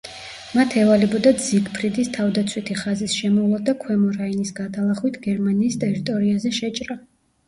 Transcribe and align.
მათ 0.59 0.71
ევალებოდათ 0.83 1.41
ზიგფრიდის 1.47 2.07
თავდაცვითი 2.15 2.77
ხაზის 2.79 3.13
შემოვლა 3.17 3.59
და 3.67 3.75
ქვემო 3.83 4.13
რაინის 4.15 4.53
გადალახვით 4.61 5.21
გერმანიის 5.27 5.77
ტერიტორიაზე 5.85 6.53
შეჭრა. 6.61 6.99